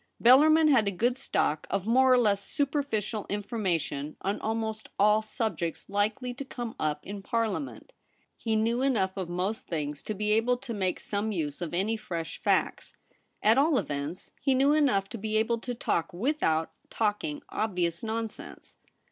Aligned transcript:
Bellarmin 0.19 0.67
had 0.69 0.87
a 0.87 0.97
good 0.97 1.19
stock 1.19 1.67
of 1.69 1.85
more 1.85 2.11
or 2.11 2.17
less 2.17 2.43
superficial 2.43 3.27
information 3.29 4.15
on 4.23 4.41
almost 4.41 4.89
all 4.97 5.21
subjects 5.21 5.87
likely 5.89 6.33
to 6.33 6.43
come 6.43 6.73
up 6.79 7.05
in 7.05 7.21
Parliament. 7.21 7.93
ROLFE 7.93 8.43
BELLARMIN. 8.43 8.63
195 8.63 8.63
He 8.63 8.63
knew 8.63 8.81
enough 8.81 9.15
of 9.15 9.29
most 9.29 9.67
things 9.67 10.01
to 10.01 10.15
be 10.15 10.31
able 10.31 10.57
to 10.57 10.73
make 10.73 10.99
some 10.99 11.31
use 11.31 11.61
of 11.61 11.75
any 11.75 11.97
fresh 11.97 12.41
facts; 12.41 12.95
at 13.43 13.59
all 13.59 13.77
events 13.77 14.31
he 14.41 14.55
knew 14.55 14.73
enough 14.73 15.07
to 15.09 15.19
be 15.19 15.37
able 15.37 15.59
to 15.59 15.75
talk 15.75 16.11
without 16.11 16.71
talking 16.89 17.43
obvious 17.49 18.01
nonsense. 18.01 18.77